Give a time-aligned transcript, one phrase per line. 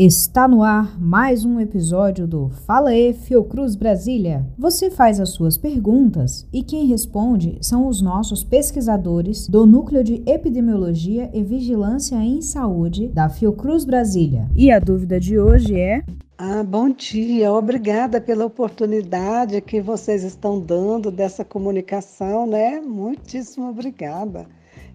[0.00, 4.46] Está no ar mais um episódio do Fala E Fiocruz Brasília.
[4.56, 10.22] Você faz as suas perguntas e quem responde são os nossos pesquisadores do Núcleo de
[10.24, 14.48] Epidemiologia e Vigilância em Saúde da Fiocruz Brasília.
[14.54, 16.04] E a dúvida de hoje é:
[16.38, 22.80] ah, bom dia, obrigada pela oportunidade que vocês estão dando dessa comunicação, né?
[22.80, 24.46] Muitíssimo obrigada.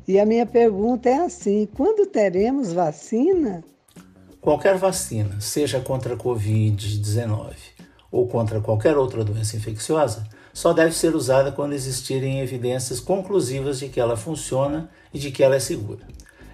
[0.07, 3.65] E a minha pergunta é assim: quando teremos vacina?
[4.43, 7.53] Qualquer vacina, seja contra a Covid-19
[8.11, 13.87] ou contra qualquer outra doença infecciosa, só deve ser usada quando existirem evidências conclusivas de
[13.87, 16.05] que ela funciona e de que ela é segura.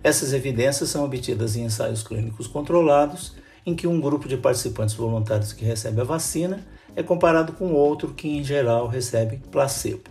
[0.04, 3.34] Essas evidências são obtidas em ensaios clínicos controlados,
[3.66, 6.64] em que um grupo de participantes voluntários que recebe a vacina
[6.96, 10.04] é comparado com outro que, em geral, recebe placebo.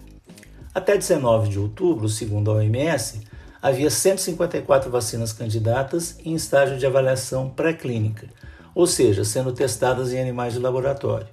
[0.75, 3.21] Até 19 de outubro, segundo a OMS,
[3.61, 8.29] havia 154 vacinas candidatas em estágio de avaliação pré-clínica,
[8.75, 11.29] ou seja, sendo testadas em animais de laboratório,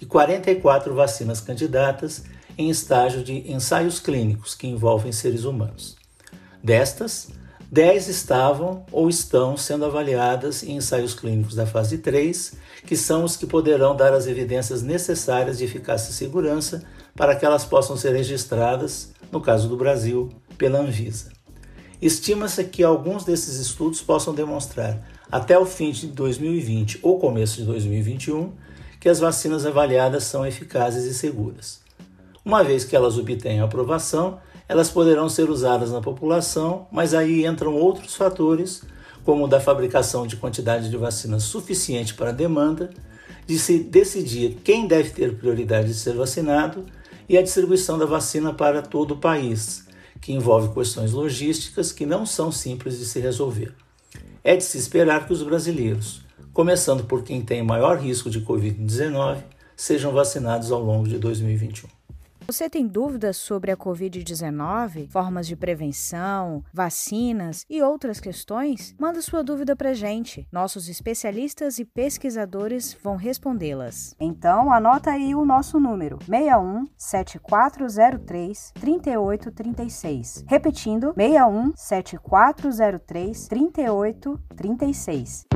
[0.00, 2.24] e 44 vacinas candidatas
[2.56, 5.96] em estágio de ensaios clínicos que envolvem seres humanos.
[6.62, 7.28] Destas,
[7.70, 12.54] 10 estavam ou estão sendo avaliadas em ensaios clínicos da fase 3,
[12.86, 16.84] que são os que poderão dar as evidências necessárias de eficácia e segurança
[17.16, 21.32] para que elas possam ser registradas, no caso do Brasil, pela Anvisa.
[22.04, 25.02] Estima-se que alguns desses estudos possam demonstrar,
[25.32, 28.52] até o fim de 2020 ou começo de 2021,
[29.00, 31.80] que as vacinas avaliadas são eficazes e seguras.
[32.44, 34.38] Uma vez que elas obtenham aprovação,
[34.68, 38.82] elas poderão ser usadas na população, mas aí entram outros fatores,
[39.24, 42.90] como o da fabricação de quantidade de vacinas suficiente para a demanda,
[43.46, 46.84] de se decidir quem deve ter prioridade de ser vacinado
[47.26, 49.84] e a distribuição da vacina para todo o país,
[50.24, 53.74] que envolve questões logísticas que não são simples de se resolver.
[54.42, 59.42] É de se esperar que os brasileiros, começando por quem tem maior risco de Covid-19,
[59.76, 61.90] sejam vacinados ao longo de 2021.
[62.46, 68.94] Você tem dúvidas sobre a Covid-19, formas de prevenção, vacinas e outras questões?
[68.98, 70.46] Manda sua dúvida para gente.
[70.52, 74.14] Nossos especialistas e pesquisadores vão respondê-las.
[74.20, 80.44] Então, anota aí o nosso número: 61 7403 3836.
[80.46, 85.46] Repetindo: 61 7403 3836.